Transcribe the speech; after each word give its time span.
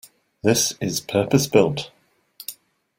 This 0.41 0.73
is 0.81 0.99
purpose 0.99 1.45
built. 1.45 1.91